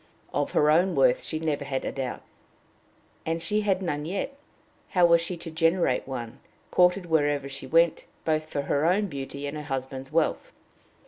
Of 0.33 0.53
her 0.53 0.71
own 0.71 0.95
worth 0.95 1.21
she 1.21 1.37
had 1.37 1.45
never 1.45 1.63
had 1.63 1.85
a 1.85 1.91
doubt, 1.91 2.23
and 3.23 3.39
she 3.39 3.61
had 3.61 3.83
none 3.83 4.03
yet: 4.03 4.35
how 4.89 5.05
was 5.05 5.21
she 5.21 5.37
to 5.37 5.51
generate 5.51 6.07
one, 6.07 6.39
courted 6.71 7.05
wherever 7.05 7.47
she 7.47 7.67
went, 7.67 8.05
both 8.25 8.49
for 8.49 8.63
her 8.63 8.87
own 8.87 9.05
beauty 9.05 9.45
and 9.45 9.55
her 9.55 9.61
husband's 9.65 10.11
wealth? 10.11 10.53